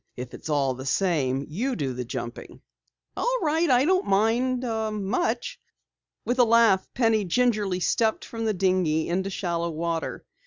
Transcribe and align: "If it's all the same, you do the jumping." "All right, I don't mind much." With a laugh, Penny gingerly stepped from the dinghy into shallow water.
"If 0.17 0.33
it's 0.33 0.49
all 0.49 0.73
the 0.73 0.83
same, 0.87 1.45
you 1.47 1.75
do 1.75 1.93
the 1.93 2.03
jumping." 2.03 2.61
"All 3.15 3.37
right, 3.43 3.69
I 3.69 3.85
don't 3.85 4.07
mind 4.07 4.63
much." 4.63 5.59
With 6.25 6.39
a 6.39 6.43
laugh, 6.43 6.87
Penny 6.95 7.23
gingerly 7.23 7.81
stepped 7.81 8.25
from 8.25 8.45
the 8.45 8.53
dinghy 8.55 9.07
into 9.09 9.29
shallow 9.29 9.69
water. 9.69 10.25